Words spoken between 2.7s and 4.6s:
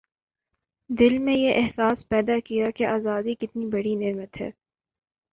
کہ آزادی کتنی بڑی نعمت ہے